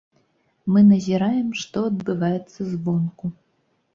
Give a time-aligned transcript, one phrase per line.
[0.77, 3.25] Мы назіраем, што адбываецца звонку.